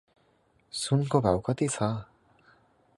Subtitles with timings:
[0.73, 1.91] सुनको भाउ कति छ?